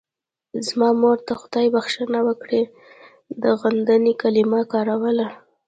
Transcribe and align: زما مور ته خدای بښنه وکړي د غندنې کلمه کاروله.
زما 0.67 0.89
مور 1.01 1.17
ته 1.25 1.33
خدای 1.41 1.67
بښنه 1.73 2.19
وکړي 2.27 2.61
د 3.41 3.43
غندنې 3.61 4.13
کلمه 4.21 4.61
کاروله. 4.71 5.27